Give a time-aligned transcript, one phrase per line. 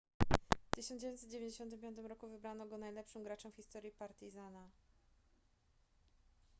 [0.67, 4.69] w 1995 roku wybrano go najlepszym graczem w historii partizana